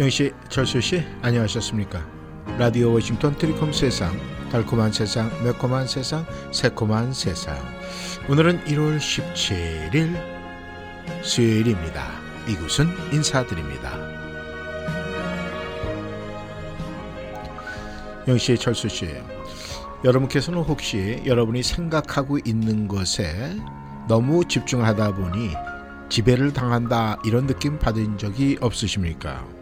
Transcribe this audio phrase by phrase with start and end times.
[0.00, 2.02] 영씨, 철수씨, 안녕하셨습니까?
[2.58, 4.18] 라디오 워싱턴 트리콤 세상,
[4.50, 7.54] 달콤한 세상, 매콤한 세상, 새콤한 세상.
[8.26, 10.16] 오늘은 1월 17일
[11.22, 12.12] 수요일입니다.
[12.48, 13.92] 이곳은 인사드립니다.
[18.26, 19.06] 영씨, 철수씨,
[20.02, 23.54] 여러분께서는 혹시 여러분이 생각하고 있는 것에
[24.08, 25.50] 너무 집중하다 보니
[26.08, 29.59] 지배를 당한다 이런 느낌 받은 적이 없으십니까?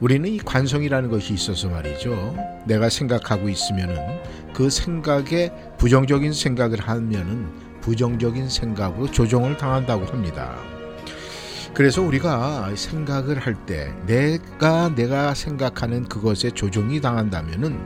[0.00, 2.34] 우리는 이 관성이라는 것이 있어서 말이죠.
[2.66, 3.96] 내가 생각하고 있으면은
[4.52, 7.48] 그 생각에 부정적인 생각을 하면은
[7.80, 10.56] 부정적인 생각으로 조종을 당한다고 합니다.
[11.74, 17.78] 그래서 우리가 생각을 할 때 내가 내가 생각하는 그것에 조종이 당한다면은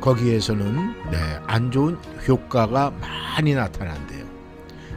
[0.00, 4.24] 거기에서는 네, 안 좋은 효과가 많이 나타난대요.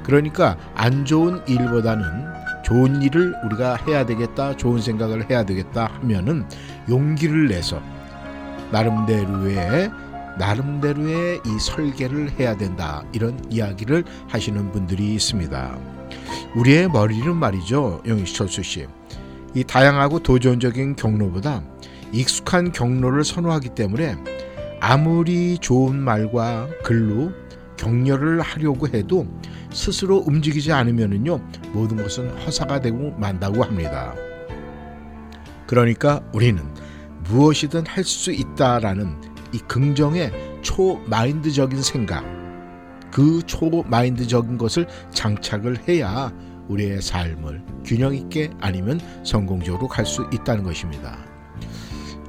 [0.03, 2.36] 그러니까 안 좋은 일보다는
[2.67, 6.45] 좋은 일을 우리가 해야 되겠다, 좋은 생각을 해야 되겠다 하면은
[6.89, 7.81] 용기를 내서
[8.73, 9.89] 나름대로의
[10.37, 15.77] 나름대로의 이 설계를 해야 된다 이런 이야기를 하시는 분들이 있습니다.
[16.57, 18.85] 우리의 머리는 말이죠, 영희철수 씨.
[19.55, 21.63] 이 다양하고 도전적인 경로보다
[22.11, 24.17] 익숙한 경로를 선호하기 때문에
[24.81, 27.31] 아무리 좋은 말과 글로
[27.77, 29.25] 격려를 하려고 해도
[29.77, 31.39] 스스로 움직이지 않으면요
[31.71, 34.15] 모든 것은 허사가 되고 만다고 합니다.
[35.67, 36.63] 그러니까 우리는
[37.25, 39.21] 무엇이든 할 수 있다라는
[39.53, 40.31] 이 긍정의
[40.63, 42.25] 초마인드적인 생각,
[43.11, 46.33] 그 초마인드적인 것을 장착을 해야
[46.69, 51.19] 우리의 삶을 균형 있게 아니면 성공적으로 갈 수 있다는 것입니다.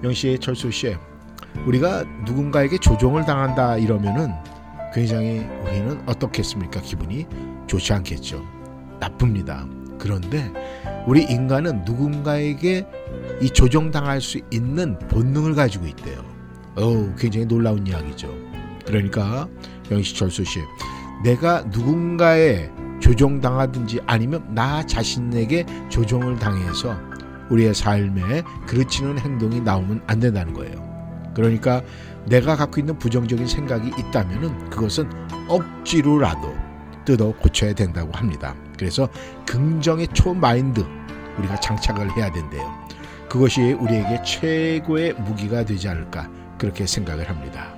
[0.04, 0.94] 영씨, 철수 씨,
[1.66, 4.34] 우리가 누군가에게 조종을 당한다 이러면은
[4.92, 6.80] 굉장히 우리는 어떻겠습니까?
[6.80, 7.26] 기분이
[7.66, 8.44] 좋지 않겠죠.
[9.00, 9.66] 나쁩니다.
[9.98, 10.50] 그런데
[11.06, 12.86] 우리 인간은 누군가에게
[13.40, 16.24] 이 조종당할 수 있는 본능을 가지고 있대요.
[16.76, 18.28] 어 굉장히 놀라운 이야기죠.
[18.86, 19.48] 그러니까
[19.90, 20.60] 영시철수 씨,
[21.24, 22.70] 내가 누군가의
[23.00, 26.96] 조종당하든지 아니면 나 자신에게 조종을 당해서
[27.50, 30.88] 우리의 삶에 그르치는 행동이 나오면 안 된다는 거예요.
[31.34, 31.82] 그러니까
[32.28, 35.08] 내가 갖고 있는 부정적인 생각이 있다면 그것은
[35.48, 36.54] 억지로라도
[37.04, 38.54] 뜯어 고쳐야 된다고 합니다.
[38.78, 39.08] 그래서
[39.46, 40.84] 긍정의 초마인드
[41.38, 42.88] 우리가 장착을 해야 된대요.
[43.28, 46.28] 그것이 우리에게 최고의 무기가 되지 않을까
[46.58, 47.74] 그렇게 생각을 합니다.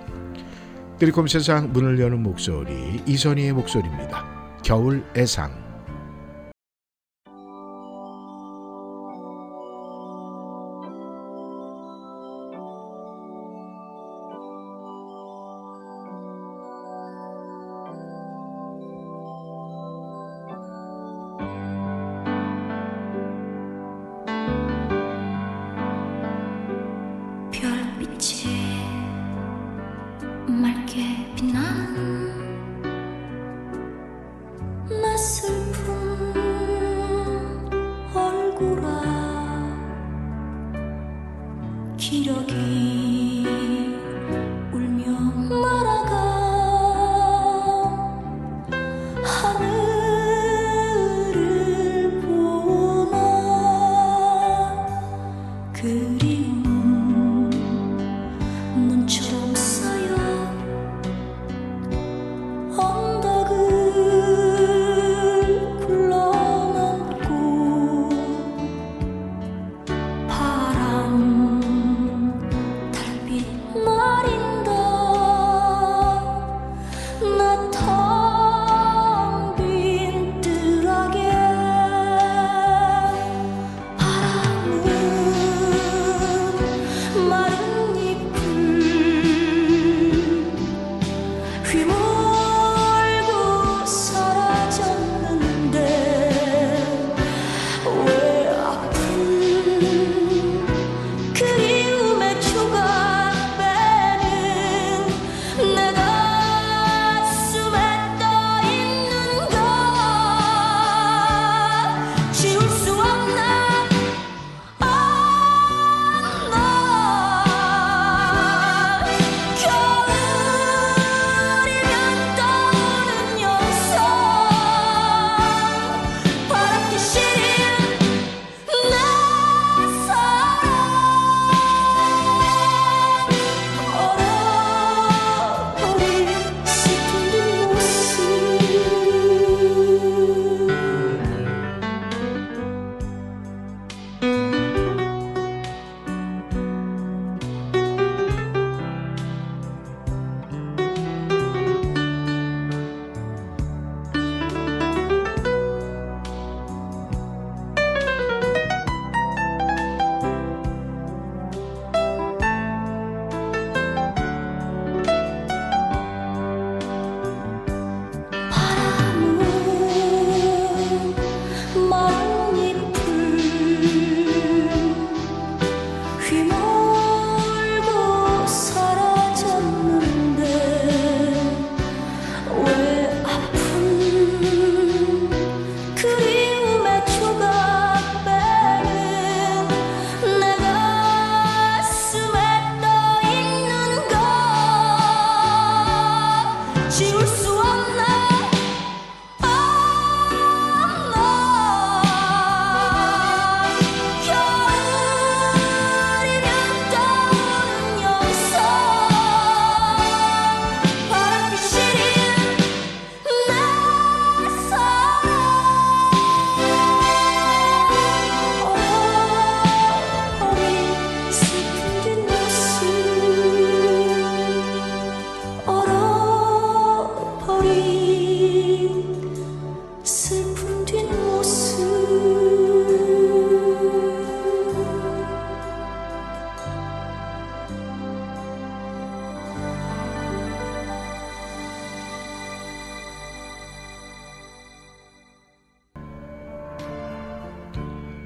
[0.99, 4.25] 드리콤 세상 문을 여는 목소리 이선희의 목소리입니다.
[4.63, 5.70] 겨울 애상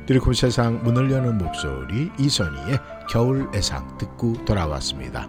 [0.07, 2.79] 드리콤 세상 문을 여는 목소리 이선희의
[3.09, 5.27] 겨울 애상 듣고 돌아왔습니다.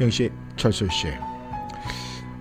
[0.00, 1.08] 영씨 철수 씨.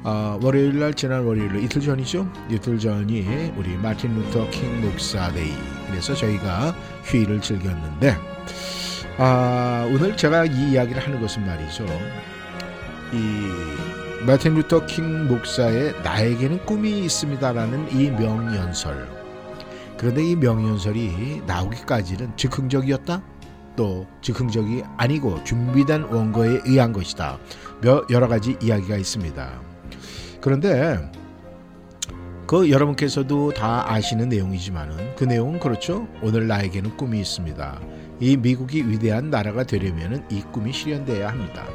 [0.04, 2.32] 어, 월요일 날 지난 월요일 이틀 전이죠.
[2.52, 5.54] 이틀 전이 우리 마틴 루터 킹 목사 Day.
[5.88, 8.16] 그래서 저희가 휴일을 즐겼는데
[9.18, 11.84] 아, 오늘 제가 이 이야기를 하는 것은 말이죠.
[13.12, 19.23] 이 마틴 루터 킹 목사의 나에게는 꿈이 있습니다라는 이 명연설
[20.04, 23.24] 그런데 이 명연설이 나오기까지는 즉흥적이었다?
[23.78, 27.40] 또 즉흥적이 아니고 준비된 원고에 의한 것이다.
[28.10, 29.62] 여러 가지 이야기가 있습니다.
[30.42, 31.10] 그런데
[32.46, 36.06] 그 여러분께서도 다 아시는 내용이지만은 그 내용은 그렇죠.
[36.22, 37.80] 오늘 나에게는 꿈이 있습니다.
[38.20, 41.66] 이 미국이 위대한 나라가 되려면은 이 꿈이 실현돼야 합니다.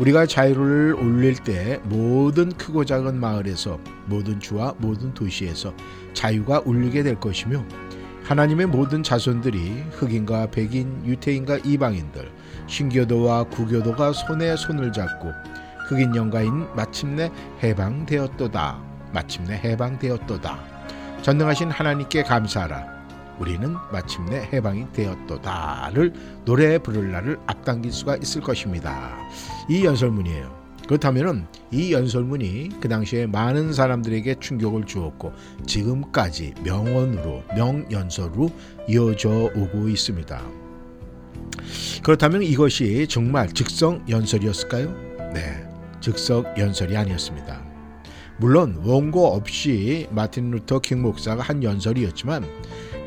[0.00, 5.74] 우리가 자유를 올릴 때 모든 크고 작은 마을에서 모든 주와 모든 도시에서
[6.14, 7.62] 자유가 울리게 될 것이며
[8.24, 12.30] 하나님의 모든 자손들이 흑인과 백인, 유태인과 이방인들,
[12.66, 15.32] 신교도와 구교도가 손에 손을 잡고
[15.88, 17.30] 흑인 영가인 마침내
[17.62, 18.78] 해방되었도다.
[19.12, 20.58] 마침내 해방되었도다.
[21.20, 22.99] 전능하신 하나님께 감사하라.
[23.40, 26.12] 우리는 마침내 해방이 되었도다를
[26.44, 29.18] 노래 부를 날을 앞당길 수가 있을 것입니다.
[29.68, 30.60] 이 연설문이에요.
[30.86, 35.32] 그렇다면 이 연설문이 그 당시에 많은 사람들에게 충격을 주었고
[35.64, 38.50] 지금까지 명언으로 명연설로
[38.88, 40.42] 이어져 오고 있습니다.
[42.02, 44.92] 그렇다면 이것이 정말 즉석 연설이었을까요?
[45.32, 45.64] 네,
[46.00, 47.62] 즉석 연설이 아니었습니다.
[48.38, 52.44] 물론 원고 없이 마틴 루터 킹 목사가 한 연설이었지만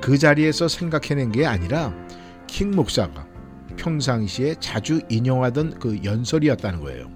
[0.03, 1.93] 그 자리에서 생각해낸 게 아니라
[2.45, 3.25] 킹 목사가
[3.77, 7.09] 평상시에 자주 인용하던 그 연설이었다는 거예요.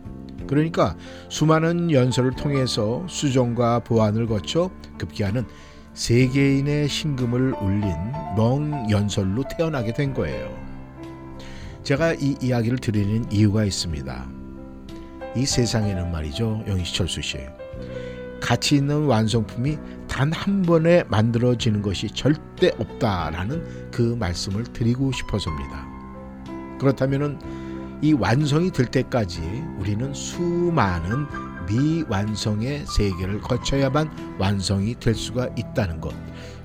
[0.48, 0.96] 그러니까
[1.28, 5.46] 수많은 연설을 통해서 수정과 보완을 거쳐 급기야는
[5.96, 7.94] 세계인의 신금을 울린
[8.38, 10.58] 명연설로 태어나게 된 거예요.
[11.84, 14.30] 제가 이 이야기를 드리는 이유가 있습니다.
[15.36, 17.40] 이 세상에는 말이죠, 영희철수 씨.
[18.40, 19.78] 가치 있는 완성품이
[20.08, 25.88] 단 한 번에 만들어지는 것이 절대 없다라는 그 말씀을 드리고 싶어서입니다.
[26.80, 27.40] 그렇다면은
[28.02, 29.42] 이 완성이 될 때까지
[29.80, 31.28] 우리는 수많은
[31.68, 36.14] 미완성의 세계를 거쳐야만 완성이 될 수가 있다는 것.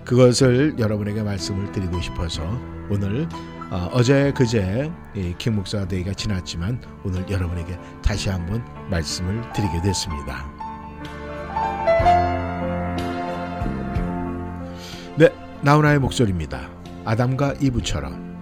[0.04, 2.42] 그것을 여러분에게 말씀을 드리고 싶어서
[2.90, 3.28] 오늘
[3.70, 4.92] 어, 제 그제
[5.38, 10.61] 킹 목사 데이가 지났지만 오늘 여러분에게 다시 한번 말씀을 드리게 됐습니다.
[15.16, 15.28] 네,
[15.60, 16.70] 나훈아의 목소리입니다.
[17.04, 18.32] 아담과 이브처럼.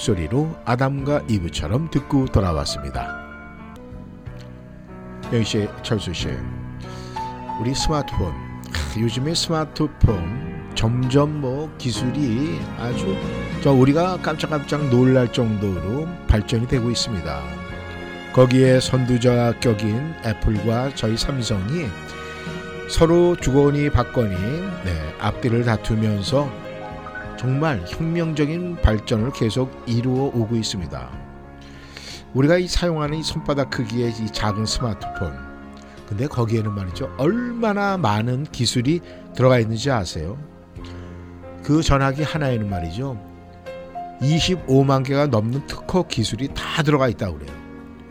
[0.00, 3.18] 목소리로 아담과 이브처럼 듣고 돌아왔습니다.
[5.32, 6.28] 영희 씨, 철수 씨,
[7.60, 8.32] 우리 스마트폰
[8.72, 13.14] 크, 요즘에 스마트폰 점점 뭐 기술이 아주
[13.62, 17.42] 저 우리가 깜짝깜짝 놀랄 정도로 발전이 되고 있습니다.
[18.32, 21.86] 거기에 선두자 격인 애플과 저희 삼성이
[22.88, 24.34] 서로 주거니 받거니
[24.84, 26.59] 네, 앞뒤를 다투면서
[27.40, 31.10] 정말 혁명적인 발전을 계속 이루어 오고 있습니다.
[32.34, 35.32] 우리가 이 사용하는 이 손바닥 크기의 이 작은 스마트폰.
[36.06, 37.10] 근데 거기에는 말이죠.
[37.16, 39.00] 얼마나 많은 기술이
[39.34, 40.36] 들어가 있는지 아세요?
[41.62, 43.18] 그 전화기 하나에는 말이죠.
[44.20, 47.56] 25만 개가 넘는 특허 기술이 다 들어가 있다고 그래요.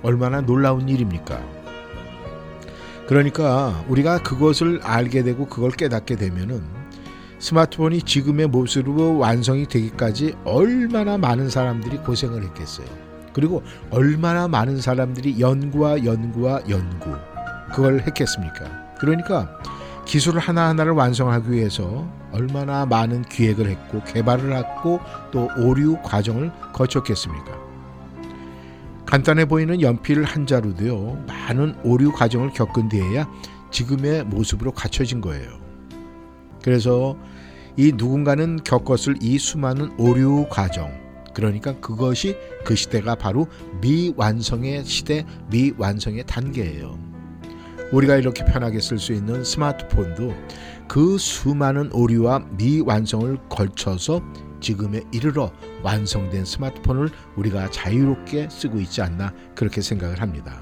[0.01, 1.39] 얼마나 놀라운 일입니까?
[3.05, 6.79] 그러니까 우리가 그것을 알게 되고 그걸 깨닫게 되면은
[7.39, 12.87] 스마트폰이 지금의 모습으로 완성이 되기까지 얼마나 많은 사람들이 고생을 했겠어요.
[13.33, 17.15] 그리고 얼마나 많은 사람들이 연구와 연구와 연구
[17.73, 18.95] 그걸 했겠습니까?
[18.99, 19.57] 그러니까
[20.05, 24.99] 기술을 하나하나를 완성하기 위해서 얼마나 많은 기획을 했고 개발을 했고
[25.31, 27.57] 또 오류 과정을 거쳤겠습니까?
[29.05, 33.27] 간단해 보이는 연필 한 자루도요 많은 오류 과정을 겪은 뒤에야
[33.71, 35.68] 지금의 모습으로 갖춰진 거예요.
[36.63, 37.17] 그래서
[37.77, 40.91] 이 누군가는 겪었을 이 수많은 오류 과정
[41.33, 42.35] 그러니까 그것이
[42.65, 43.47] 그 시대가 바로
[43.81, 46.99] 미완성의 시대 미완성의 단계예요.
[47.91, 50.33] 우리가 이렇게 편하게 쓸 수 있는 스마트폰도
[50.87, 54.21] 그 수많은 오류와 미완성을 걸쳐서
[54.59, 55.51] 지금에 이르러
[55.83, 60.61] 완성된 스마트폰을 우리가 자유롭게 쓰고 있지 않나 그렇게 생각을 합니다.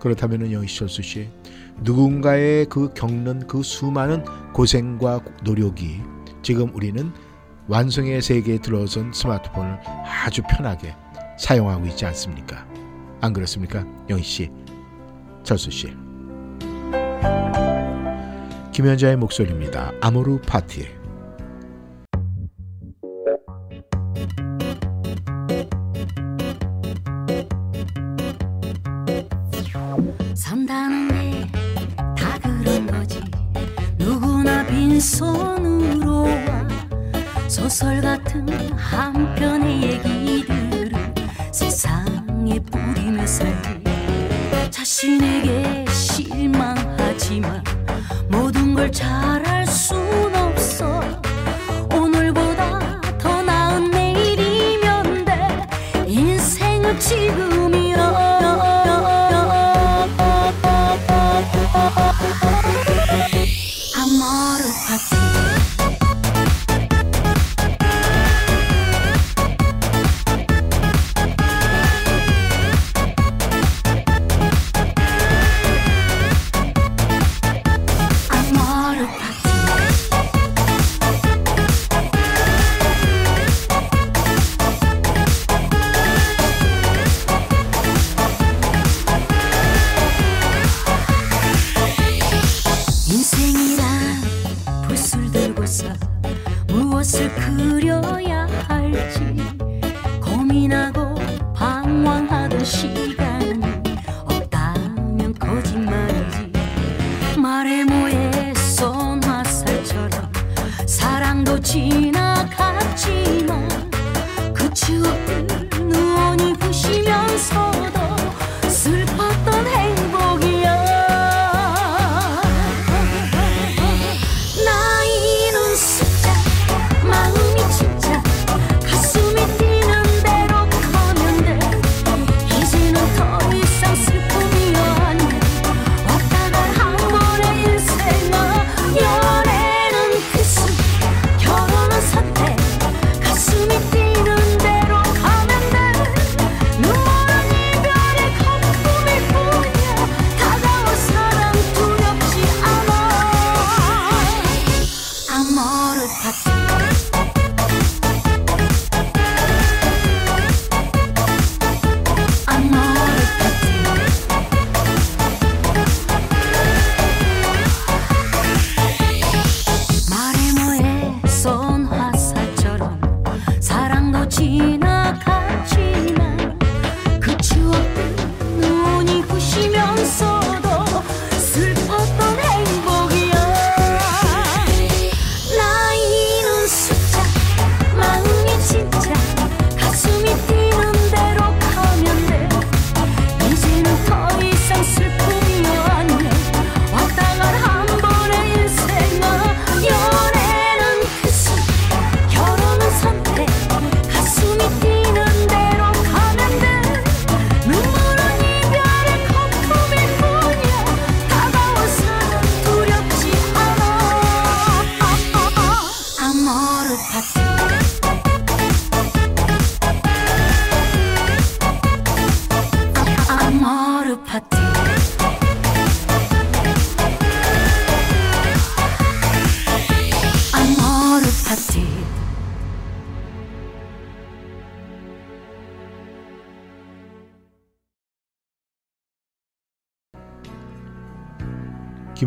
[0.00, 1.28] 그렇다면 영희철수 씨
[1.80, 6.02] 누군가의 그 겪는 그 수많은 고생과 노력이
[6.42, 7.12] 지금 우리는
[7.68, 9.78] 완성의 세계에 들어선 스마트폰을
[10.24, 10.94] 아주 편하게
[11.38, 12.66] 사용하고 있지 않습니까?
[13.20, 13.84] 안 그렇습니까?
[14.08, 14.50] 영희 씨,
[15.42, 15.94] 철수 씨.
[18.72, 19.92] 김현자의 목소리입니다.
[20.00, 20.86] 아모르 파티.
[30.34, 31.17] 산다는
[34.68, 36.68] 빈손으로 와
[37.48, 40.92] 소설 같은 한 편의 얘기들을
[41.52, 42.58] 세상에
[43.26, 43.84] 살지
[44.70, 47.62] 자신에게 실망하지만
[48.28, 49.37] 모든 걸잘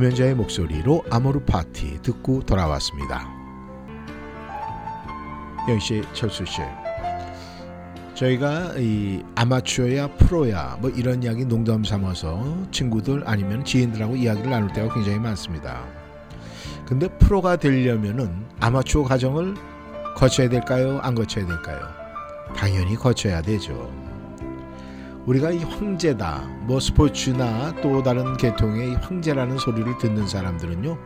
[0.02, 3.30] 김현자의 목소리로 아모르 파티 듣고 돌아왔습니다.
[5.70, 6.62] 영씨, 철수 씨.
[8.16, 14.92] 저희가 이 아마추어야 프로야 뭐 이런 이야기 농담 삼아서 친구들 아니면 지인들하고 이야기를 나눌 때가
[14.92, 15.86] 굉장히 많습니다.
[16.88, 19.54] 근데 프로가 되려면은 아마추어 과정을
[20.16, 21.00] 거쳐야 될까요?
[21.04, 21.80] 안 거쳐야 될까요?
[22.56, 24.01] 당연히 거쳐야 되죠.
[25.26, 30.98] 우리가 이 황제다, 뭐 스포츠나 또 다른 계통의 이 황제라는 소리를 듣는 사람들은요,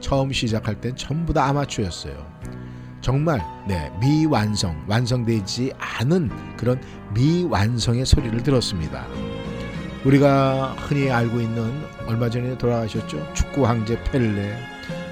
[0.00, 2.14] 처음 시작할 땐 전부 다 아마추어였어요.
[3.00, 6.80] 정말 네 미완성, 완성되지 않은 그런
[7.14, 9.06] 미완성의 소리를 들었습니다.
[10.04, 14.56] 우리가 흔히 알고 있는 얼마 전에 돌아가셨죠 축구 황제 펠레,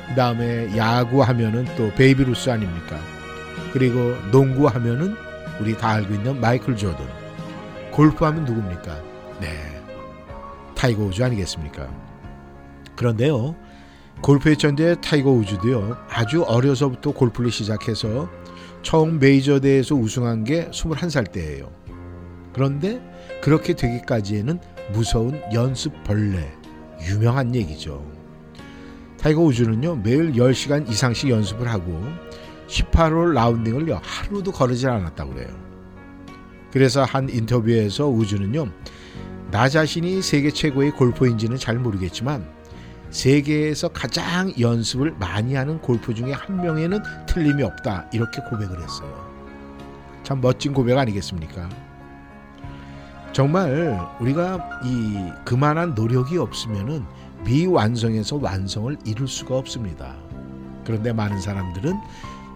[0.08, 2.96] 그 다음에 야구 하면은 또 베이브 루스 아닙니까?
[3.72, 5.16] 그리고 농구 하면은
[5.60, 7.15] 우리 다 알고 있는 마이클 조던.
[7.96, 9.02] 골프하면 누굽니까?
[9.40, 9.82] 네.
[10.74, 11.88] 타이거 우즈 아니겠습니까?
[12.94, 13.56] 그런데요.
[14.20, 15.96] 골프의 천재 타이거 우즈도요.
[16.10, 18.28] 아주 어려서부터 골프를 시작해서
[18.82, 21.72] 처음 메이저 대회에서 우승한 게 21살 때예요.
[22.52, 23.00] 그런데
[23.40, 24.60] 그렇게 되기까지에는
[24.92, 26.52] 무서운 연습 벌레
[27.08, 28.04] 유명한 얘기죠.
[29.18, 30.02] 타이거 우즈는요.
[30.04, 31.98] 매일 10시간 이상씩 연습을 하고
[32.68, 34.00] 18홀 라운딩을요.
[34.02, 35.75] 하루도 거르지 않았다고 그래요.
[36.72, 38.68] 그래서 한 인터뷰에서 우즈는요.
[39.50, 42.46] 나 자신이 세계 최고의 골퍼인지는 잘 모르겠지만
[43.10, 48.10] 세계에서 가장 연습을 많이 하는 골퍼 중에 한 명에는 틀림이 없다.
[48.12, 49.26] 이렇게 고백을 했어요.
[50.22, 51.68] 참 멋진 고백 아니겠습니까?
[53.32, 57.04] 정말 우리가 이 그만한 노력이 없으면은
[57.44, 60.16] 미완성에서 완성을 이룰 수가 없습니다.
[60.84, 61.94] 그런데 많은 사람들은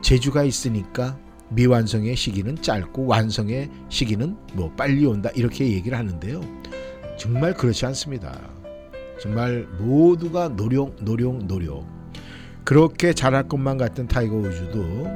[0.02, 1.16] 재주가 있으니까
[1.50, 6.40] 미완성의 시기는 짧고 완성의 시기는 뭐 빨리 온다 이렇게 얘기를 하는데요.
[7.18, 8.40] 정말 그렇지 않습니다.
[9.20, 11.86] 정말 모두가 노력, 노력, 노력.
[12.64, 15.06] 그렇게 잘할 것만 같은 타이거 우즈도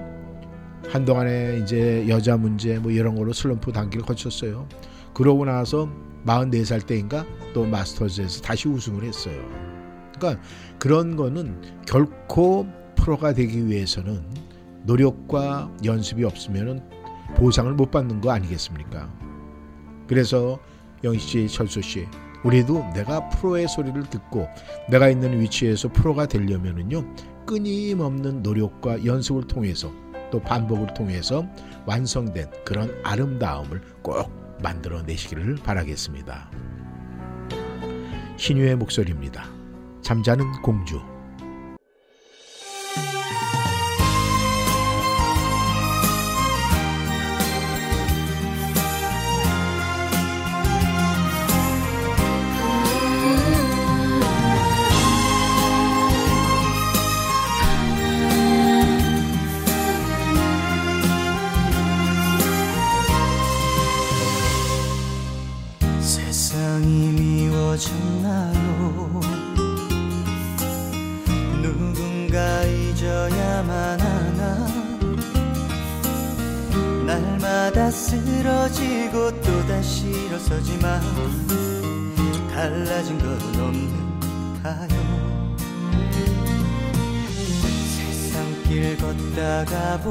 [0.88, 4.68] 한동안에 이제 여자 문제 뭐 이런 걸로 슬럼프 단계를 거쳤어요.
[5.14, 5.88] 그러고 나서
[6.26, 9.40] 44살 때인가 또 마스터즈에서 다시 우승을 했어요.
[10.14, 10.42] 그러니까
[10.78, 12.66] 그런 거는 결코
[12.96, 14.22] 프로가 되기 위해서는
[14.84, 16.88] 노력과 연습이 없으면
[17.36, 19.12] 보상을 못 받는 거 아니겠습니까?
[20.06, 20.58] 그래서
[21.02, 22.06] 영희 씨, 철수 씨,
[22.44, 24.46] 우리도 내가 프로의 소리를 듣고
[24.90, 27.04] 내가 있는 위치에서 프로가 되려면은요
[27.46, 29.90] 끊임없는 노력과 연습을 통해서
[30.30, 31.46] 또 반복을 통해서
[31.86, 34.30] 완성된 그런 아름다움을 꼭
[34.62, 36.50] 만들어 내시기를 바라겠습니다.
[38.36, 39.46] 신유의 목소리입니다.
[40.02, 41.00] 잠자는 공주.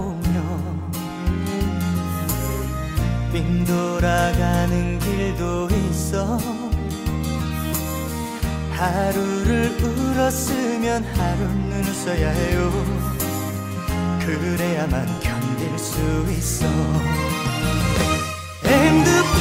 [0.03, 0.91] 보면
[3.31, 6.37] 빙 돌아가는 길도 있어.
[8.71, 12.69] 하루를 울었으면 하루는 웃어야 해요.
[14.19, 15.95] 그래야만 견딜 수
[16.31, 16.65] 있어.
[18.65, 19.39] 앵두빛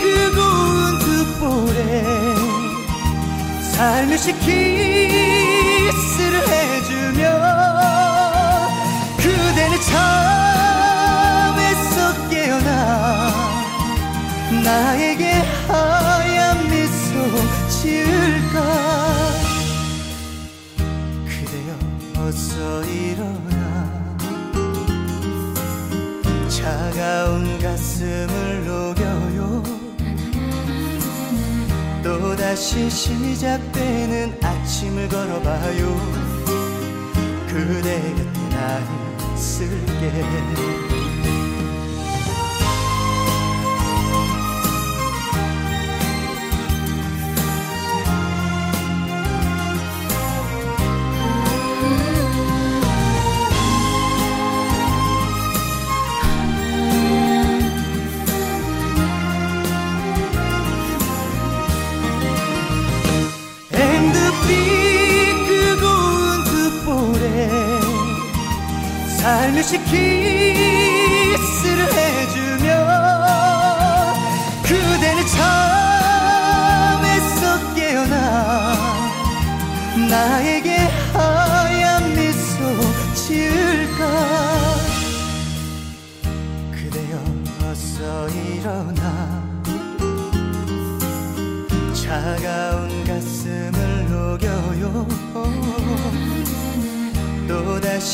[0.00, 1.06] 그 고운 두
[1.40, 2.04] 볼에
[3.72, 6.35] 살며시 키스를
[11.56, 13.30] 잠에서 깨어나
[14.62, 15.32] 나에게
[15.68, 17.14] 하얀 미소
[17.68, 18.56] 지을까?
[21.26, 21.70] 그대여
[22.18, 23.56] 어서 일어나.
[26.48, 29.62] 차가운 가슴을 녹여요.
[32.02, 36.36] 또다시 시작되는 아침을 걸어봐요.
[37.48, 39.05] 그대 곁에 나있
[39.36, 40.85] 을게
[69.56, 71.38] 살며시 키스를
[71.90, 72.68] 해주며
[74.62, 75.26] 그대는
[76.46, 77.40] 잠에서
[77.74, 78.14] 깨어나
[80.10, 80.55] 나에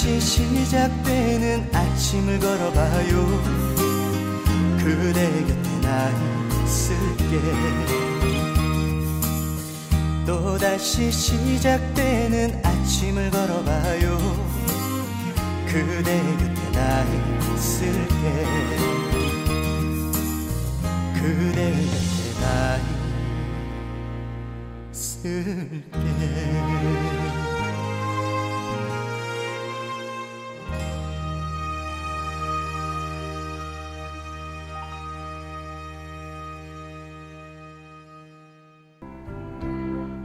[0.03, 3.25] 다시 시작되는 아침을 걸어봐요.
[4.79, 6.11] 그대 곁에 나
[6.65, 7.41] 있을게.
[10.27, 14.19] 또 다시 시작되는 아침을 걸어봐요.
[15.69, 17.05] 그대 곁에 나
[17.55, 18.45] 있을게.
[21.15, 22.77] 그대 곁에 나
[24.91, 25.83] 있을게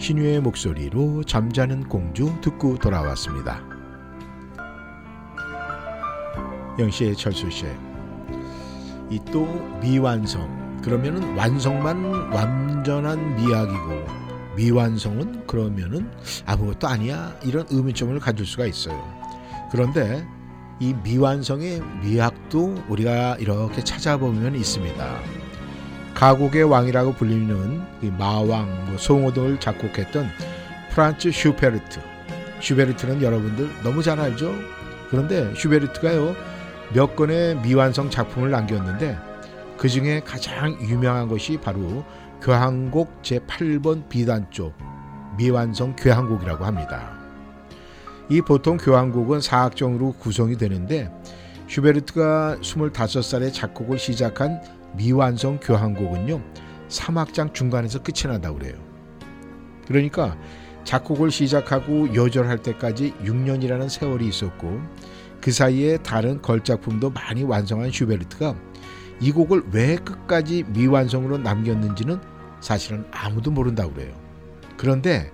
[0.07, 3.61] 신유의 목소리로 잠자는 공주 듣고 돌아왔습니다.
[6.79, 7.65] 영시의 철수 씨.
[9.09, 9.43] 이 또
[9.81, 10.79] 미완성.
[10.81, 14.07] 그러면은 완성만 완전한 미학이고
[14.55, 16.09] 미완성은 그러면은
[16.45, 17.35] 아무것도 아니야.
[17.43, 18.97] 이런 의문점을 가질 수가 있어요.
[19.69, 20.25] 그런데
[20.79, 25.46] 이 미완성의 미학도 우리가 이렇게 찾아보면 있습니다.
[26.17, 30.27] 가곡의 왕이라고 불리는 이 마왕, 뭐 숭어 등을 작곡했던
[30.89, 31.99] 프란츠 슈베르트.
[32.59, 34.51] 슈베르트는 여러분들 너무 잘 알죠?
[35.11, 36.35] 그런데 슈베르트가요
[36.95, 39.15] 몇 건의 미완성 작품을 남겼는데
[39.77, 42.03] 그 중에 가장 유명한 것이 바로
[42.41, 44.73] 교향곡 제8번 B단조
[45.37, 47.11] 미완성 교향곡이라고 합니다.
[48.27, 51.11] 이 보통 교향곡은 4악장으로 구성이 되는데
[51.67, 54.59] 슈베르트가 25살에 작곡을 시작한
[54.95, 56.41] 미완성 교향곡은요
[56.89, 58.75] 3악장 중간에서 끝이 난다고 그래요.
[59.87, 60.37] 그러니까
[60.83, 64.79] 작곡을 시작하고 여절할 때까지 6년이라는 세월이 있었고
[65.41, 68.55] 그 사이에 다른 걸작품도 많이 완성한 슈베르트가
[69.19, 72.19] 이 곡을 왜 끝까지 미완성으로 남겼는지는
[72.61, 74.13] 사실은 아무도 모른다고 그래요.
[74.77, 75.31] 그런데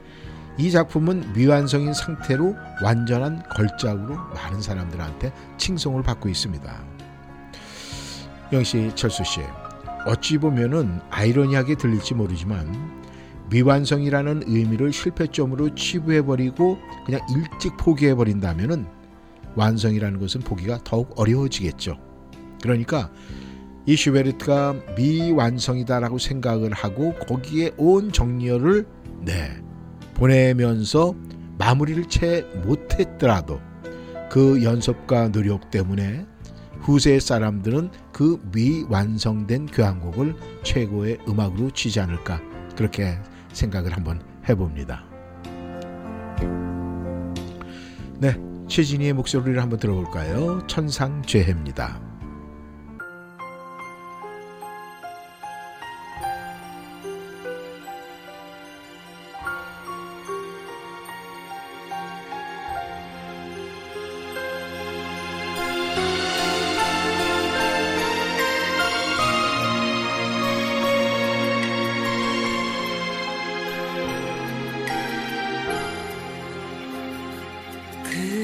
[0.57, 6.92] 이 작품은 미완성인 상태로 완전한 걸작으로 많은 사람들한테 칭송을 받고 있습니다.
[8.53, 9.41] 영시 철수 씨,
[10.05, 12.93] 어찌 보면은 아이러니하게 들릴지 모르지만
[13.49, 18.85] 미완성이라는 의미를 실패점으로 치부해버리고 그냥 일찍 포기해버린다면은
[19.55, 21.97] 완성이라는 것은 보기가 더욱 어려워지겠죠.
[22.61, 23.11] 그러니까
[23.85, 28.87] 이 슈베르트가 미완성이다라고 생각을 하고 거기에 온 정열을
[29.21, 29.61] 네
[30.13, 31.15] 보내면서
[31.57, 33.59] 마무리를 채 못했더라도
[34.29, 36.25] 그 연습과 노력 때문에
[36.83, 42.41] 후세 사람들은 그 미완성된 교향곡을 최고의 음악으로 치지 않을까
[42.75, 43.17] 그렇게
[43.53, 45.05] 생각을 한번 해봅니다.
[48.19, 50.65] 네, 최진희의 목소리를 한번 들어볼까요?
[50.67, 52.12] 천상죄해입니다.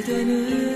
[0.10, 0.69] 그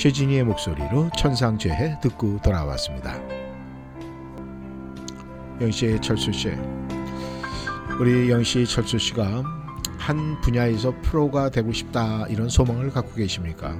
[0.00, 3.20] 최진희의 목소리로 천상죄해 듣고 돌아왔습니다.
[5.60, 6.48] 영씨, 철수 씨,
[8.00, 9.44] 우리 영씨, 철수 씨가
[9.98, 13.76] 한 분야에서 프로가 되고 싶다 이런 소망을 갖고 계십니까?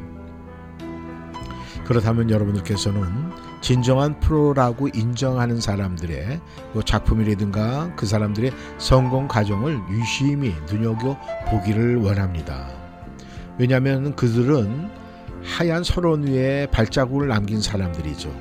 [1.87, 3.31] 그렇다면 여러분들께서는
[3.63, 6.39] 진정한 프로라고 인정하는 사람들의
[6.75, 11.19] 뭐 작품이라든가 그 사람들의 성공 과정을 유심히 눈여겨
[11.51, 12.69] 보기를 원합니다.
[13.57, 15.00] 왜냐하면 그들은
[15.43, 18.35] 하얀 설원 위에 발자국을 남긴 사람들이죠.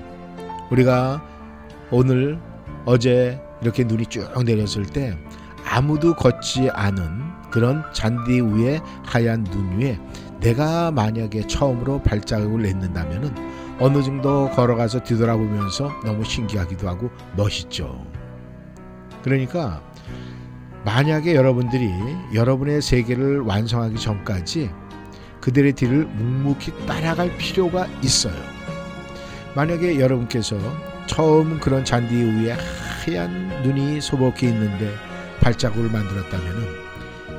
[0.72, 1.24] 우리가
[1.92, 2.40] 오늘
[2.86, 5.18] 어제 이렇게 눈이 쭉 내렸을 때
[5.66, 10.00] 아무도 걷지 않은 그런 잔디 위에 하얀 눈 위에
[10.40, 13.34] 내가 만약에 처음으로 발자국을 냈는다면은
[13.80, 18.06] 어느 정도 걸어가서 뒤돌아보면서 너무 신기하기도 하고 멋있죠.
[19.24, 19.82] 그러니까
[20.86, 21.92] 만약에 여러분들이
[22.34, 24.70] 여러분의 세계를 완성하기 전까지
[25.42, 28.36] 그들의 뒤를 묵묵히 따라갈 필요가 있어요.
[29.56, 30.58] 만약에 여러분께서
[31.08, 32.56] 처음 그런 잔디 위에
[33.06, 34.94] 하얀 눈이 소복해 있는데
[35.42, 36.90] 발자국을 만들었다면은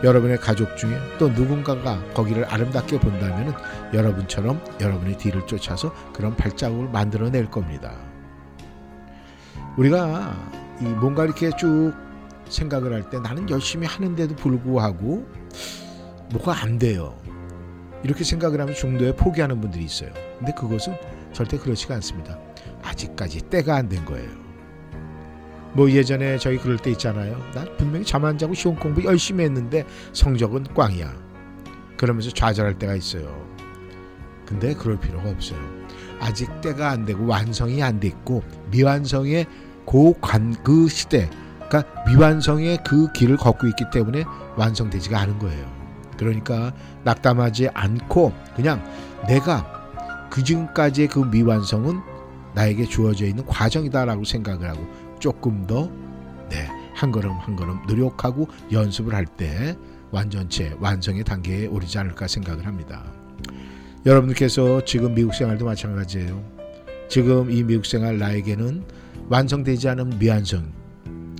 [0.02, 3.52] 여러분의 가족 중에 또 누군가가 거기를 아름답게 본다면은
[3.92, 7.92] 여러분처럼 여러분의 뒤를 쫓아서 그런 발자국을 만들어낼 겁니다.
[9.76, 10.34] 우리가
[10.80, 11.92] 이 뭔가 이렇게 쭉
[12.48, 15.26] 생각을 할 때 나는 열심히 하는데도 불구하고
[16.32, 17.14] 뭐가 안 돼요.
[18.02, 20.10] 이렇게 생각을 하면 중도에 포기하는 분들이 있어요.
[20.38, 20.94] 근데 그것은
[21.32, 22.38] 절대 그렇지가 않습니다.
[22.82, 24.28] 아직까지 때가 안 된 거예요.
[25.72, 27.38] 뭐 예전에 저희 그럴 때 있잖아요.
[27.54, 31.14] 난 분명히 잠 안 자고 시험 공부 열심히 했는데 성적은 꽝이야.
[31.96, 33.48] 그러면서 좌절할 때가 있어요.
[34.46, 35.58] 근데 그럴 필요가 없어요.
[36.18, 38.42] 아직 때가 안 되고 완성이 안 됐고
[38.72, 39.46] 미완성의
[39.84, 41.30] 고관 그 시대,
[41.68, 44.24] 그러니까 미완성의 그 길을 걷고 있기 때문에
[44.56, 45.79] 완성되지가 않은 거예요.
[46.20, 48.84] 그러니까 낙담하지 않고 그냥
[49.26, 51.98] 내가 그 지금까지의 그 미완성은
[52.54, 54.86] 나에게 주어져 있는 과정이다라고 생각을 하고
[55.18, 55.90] 조금 더
[56.50, 59.76] 네, 한 걸음 한 걸음 노력하고 연습을 할 때
[60.10, 63.04] 완전체 완성의 단계에 오르지 않을까 생각을 합니다.
[64.04, 66.42] 여러분들께서 지금 미국 생활도 마찬가지예요.
[67.08, 68.84] 지금 이 미국 생활 나에게는
[69.28, 70.72] 완성되지 않은 미완성.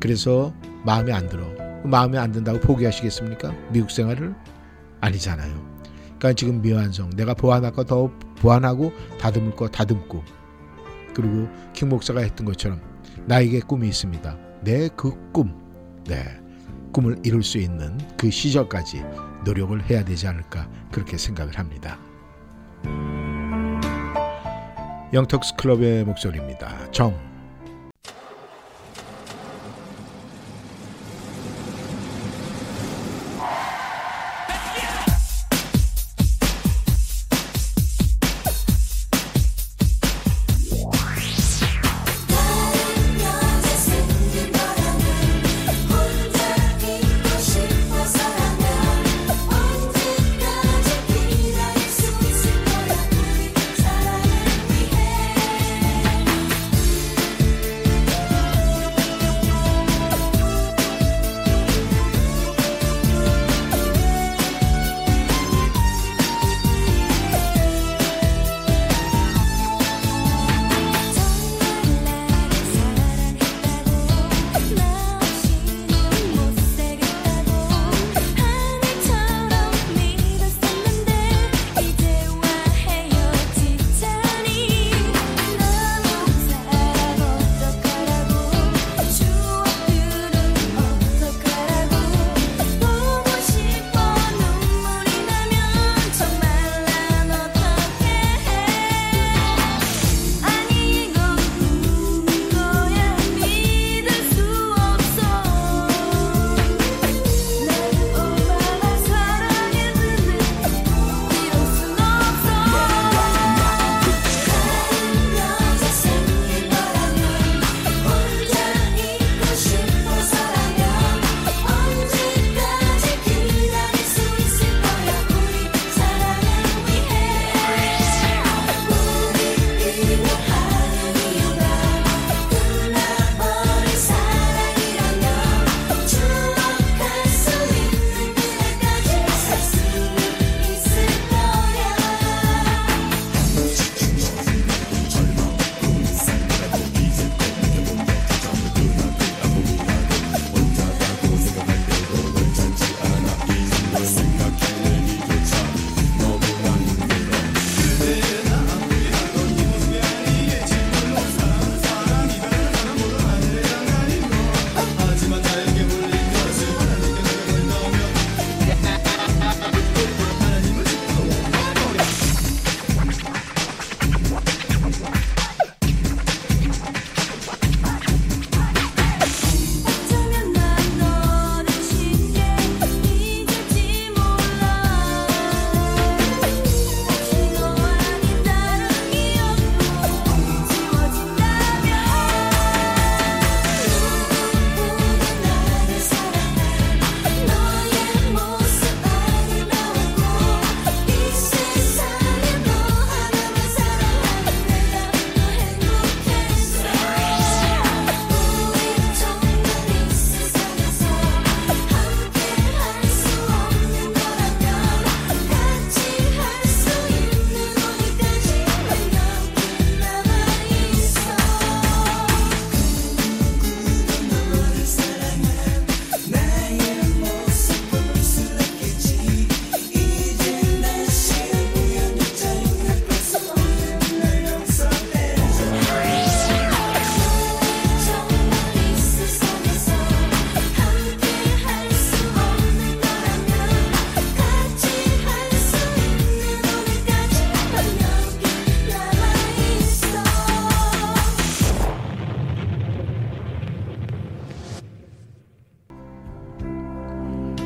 [0.01, 0.55] 그래서
[0.85, 1.45] 마음에 안 들어.
[1.85, 3.53] 마음에 안 든다고 포기하시겠습니까?
[3.72, 4.35] 미국 생활을
[5.01, 5.55] 아니잖아요.
[6.19, 7.11] 그러니까 지금 미완성.
[7.11, 10.23] 내가 보완할 거 더 보완하고 다듬을 거 다듬고.
[11.15, 12.81] 그리고 킹 목사가 했던 것처럼
[13.27, 14.37] 나에게 꿈이 있습니다.
[14.63, 15.55] 내 그 꿈,
[16.05, 16.25] 네
[16.93, 19.03] 꿈을 이룰 수 있는 그 시절까지
[19.45, 21.99] 노력을 해야 되지 않을까 그렇게 생각을 합니다.
[25.13, 26.91] 영턱스 클럽의 목소리입니다.
[26.93, 27.30] 정.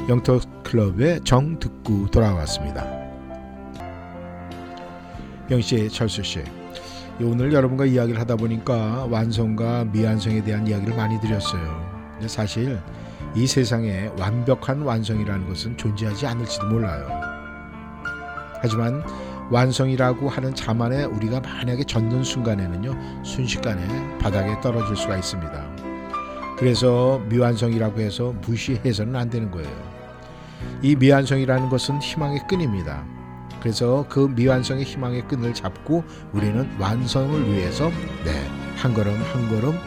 [0.06, 2.84] 영터 클럽의 정 듣고 돌아왔습니다.
[5.50, 6.42] 영씨, 철수 씨.
[7.22, 12.04] 오늘 여러분과 이야기를 하다 보니까 완성과 미완성에 대한 이야기를 많이 드렸어요.
[12.12, 12.78] 근데 사실
[13.34, 17.08] 이 세상에 완벽한 완성이라는 것은 존재하지 않을지도 몰라요.
[18.60, 19.02] 하지만
[19.50, 25.76] 완성이라고 하는 자만에 우리가 만약에 젖는 순간에는요 순식간에 바닥에 떨어질 수가 있습니다.
[26.58, 29.93] 그래서 미완성이라고 해서 무시해서는 안 되는 거예요.
[30.82, 33.04] 이 미완성이라는 것은 희망의 끈입니다.
[33.60, 37.90] 그래서 그 미완성의 희망의 끈을 잡고 우리는 완성을 위해서
[38.24, 38.46] 네,
[38.76, 39.78] 한 걸음 한 걸음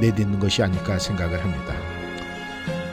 [0.00, 1.74] 내딛는 것이 아닐까 생각을 합니다.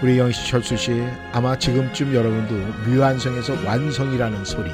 [0.02, 1.04] 우리 영시 철수 씨
[1.34, 4.72] 아마 지금쯤 여러분도 미완성에서 완성이라는 소리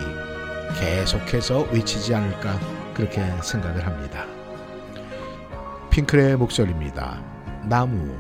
[0.80, 2.60] 계속해서 외치지 않을까
[2.93, 4.26] 그렇게 생각을 합니다.
[5.89, 7.22] 핑클의 목소리입니다.
[7.68, 8.16] 나무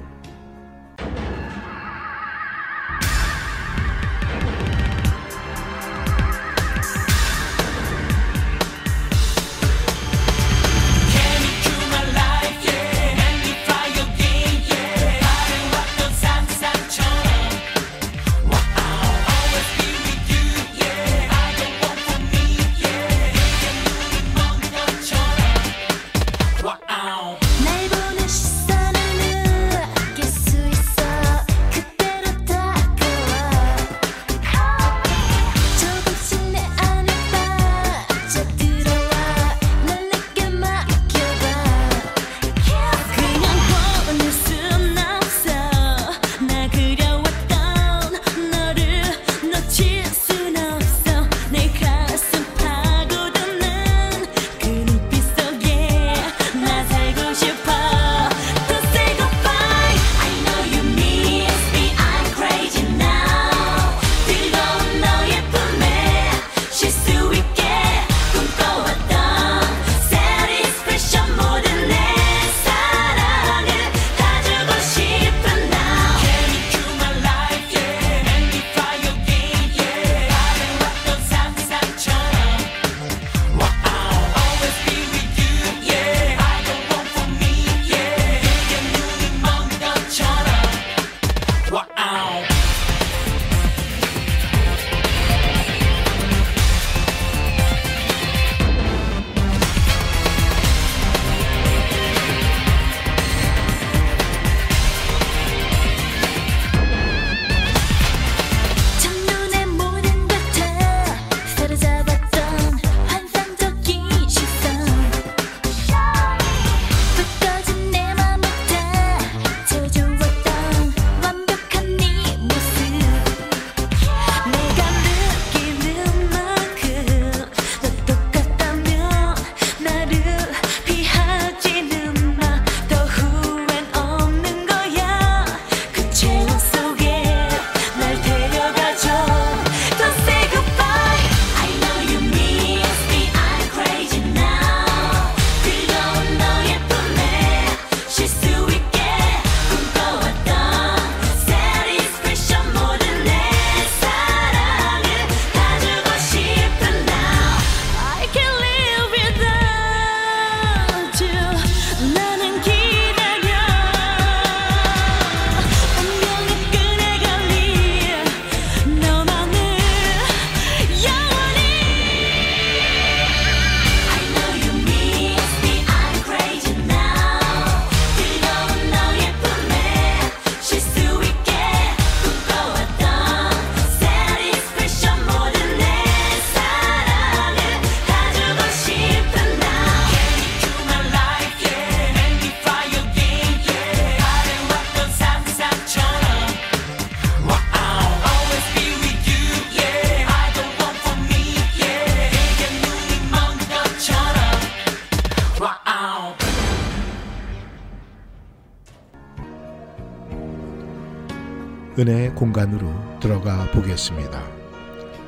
[211.99, 214.43] 은혜의 공간으로 들어가 보겠습니다.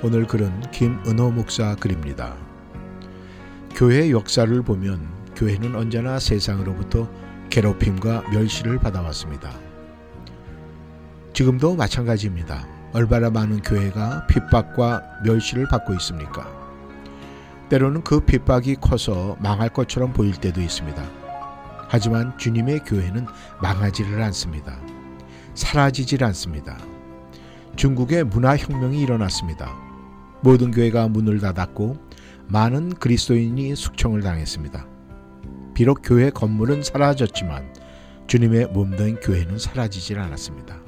[0.04, 2.36] 오늘 글은 김은호 목사 글입니다.
[3.72, 7.10] 교회 역사를 보면 교회는 언제나 세상으로부터
[7.50, 9.52] 괴롭힘과 멸시를 받아왔습니다.
[11.34, 12.68] 지금도 마찬가지입니다.
[12.94, 16.48] 얼마나 많은 교회가 핍박과 멸시를 받고 있습니까?
[17.70, 21.04] 때로는 그 핍박이 커서 망할 것처럼 보일 때도 있습니다.
[21.88, 23.26] 하지만 주님의 교회는
[23.60, 24.80] 망하지를 않습니다.
[25.60, 26.78] 사라지질 않습니다.
[27.76, 29.76] 중국의 문화혁명이 일어났습니다.
[30.42, 31.98] 모든 교회가 문을 닫았고
[32.48, 34.88] 많은 그리스도인이 숙청을 당했습니다.
[35.74, 37.74] 비록 교회 건물은 사라졌지만
[38.28, 40.80] 주님의 몸된 교회는 사라지질 않았습니다.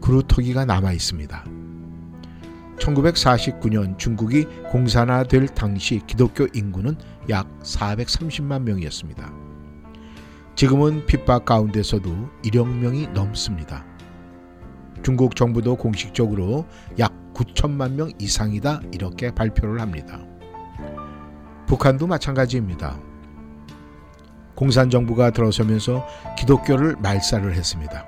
[0.00, 1.44] 그루터기가 남아 있습니다.
[2.78, 6.96] 1949년 중국이 공산화될 당시 기독교 인구는
[7.30, 9.53] 약 430만 명이었습니다.
[10.54, 12.10] 지금은 핍박 가운데서도
[12.44, 13.84] 1억 명이 넘습니다.
[15.02, 16.66] 중국 정부도 공식적으로
[16.98, 20.24] 약 9천만 명 이상이다 이렇게 발표를 합니다.
[21.66, 23.00] 북한도 마찬가지입니다.
[24.54, 26.06] 공산 정부가 들어서면서
[26.38, 28.06] 기독교를 말살을 했습니다.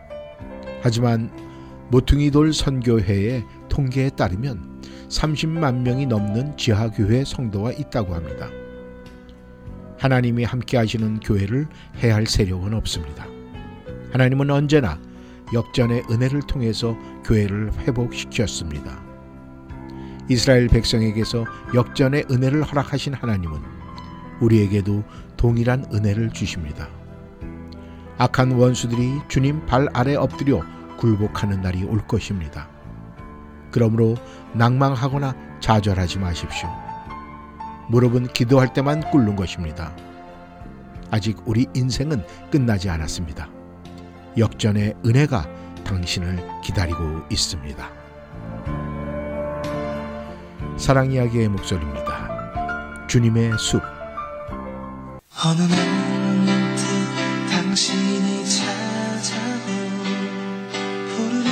[0.83, 1.31] 하지만
[1.91, 8.49] 모퉁이돌 선교회의 통계에 따르면 30만 명이 넘는 지하교회 성도가 있다고 합니다.
[9.99, 11.67] 하나님이 함께 하시는 교회를
[12.03, 13.27] 해할 세력은 없습니다.
[14.13, 14.99] 하나님은 언제나
[15.53, 19.01] 역전의 은혜를 통해서 교회를 회복시켰습니다.
[20.29, 21.45] 이스라엘 백성에게서
[21.75, 23.61] 역전의 은혜를 허락하신 하나님은
[24.41, 25.05] 우리에게도
[25.37, 26.89] 동일한 은혜를 주십니다.
[28.19, 30.63] 악한 원수들이 주님 발 아래 엎드려
[30.97, 32.69] 굴복하는 날이 올 것입니다.
[33.71, 34.17] 그러므로
[34.55, 36.86] 낭망하거나 좌절하지 마십시오.
[37.89, 39.95] 무릎은 기도할 때만 꿇는 것입니다.
[41.11, 43.49] 아직 우리 인생은 끝나지 않았습니다.
[44.37, 45.49] 역전의 은혜가
[45.85, 47.89] 당신을 기다리고 있습니다.
[50.77, 53.07] 사랑 이야기의 목소리입니다.
[53.07, 53.81] 주님의 숲.
[55.45, 56.77] 어느 날
[57.51, 59.67] 당신이 찾아오
[61.15, 61.47] 푸르른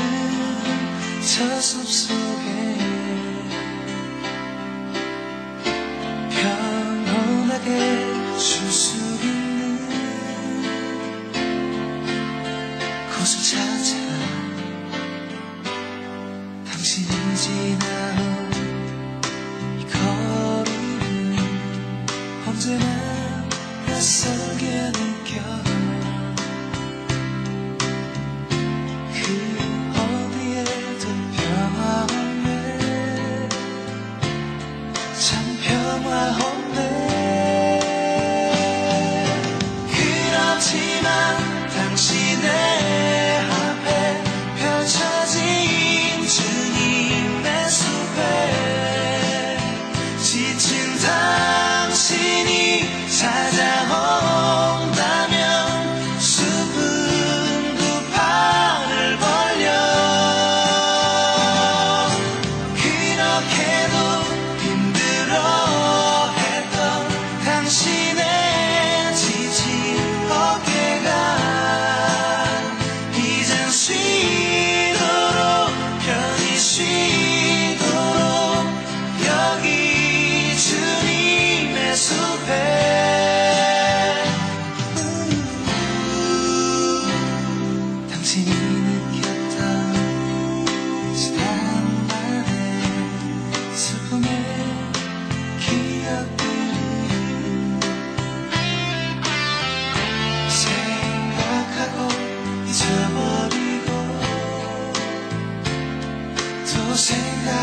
[1.20, 2.43] 저 숲 속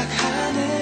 [0.08, 0.81] 생각하네.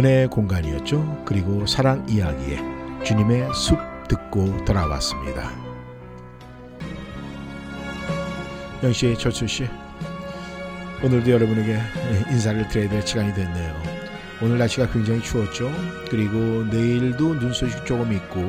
[0.00, 1.24] 은혜의 공간이었죠.
[1.26, 2.58] 그리고 사랑 이야기에
[3.04, 3.78] 주님의 숲
[4.08, 5.52] 듣고 돌아왔습니다.
[8.82, 9.68] 영씨, 철수씨,
[11.04, 11.78] 오늘도 여러분에게
[12.30, 13.74] 인사를 드려야 될 시간이 됐네요.
[14.42, 15.70] 오늘 날씨가 굉장히 추웠죠.
[16.10, 16.34] 그리고
[16.64, 18.40] 내일도 눈 소식 조금 있고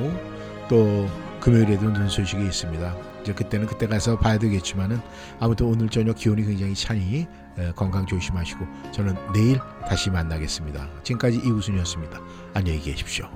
[0.69, 1.09] 또
[1.41, 2.95] 금요일에도 눈 소식이 있습니다.
[3.23, 5.01] 이제 그때는 그때 가서 봐야 되겠지만은
[5.41, 7.27] 아무튼 오늘 저녁 기온이 굉장히 차니 에,
[7.75, 10.87] 건강 조심하시고 저는 내일 다시 만나겠습니다.
[11.03, 12.19] 지금까지 이우순이었습니다.
[12.53, 13.29] 안녕히 계십시오.